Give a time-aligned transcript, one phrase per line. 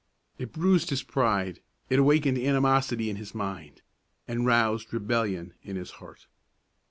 [0.39, 3.83] It bruised his pride, it awakened animosity in his mind,
[4.27, 6.25] and roused rebellion in his heart.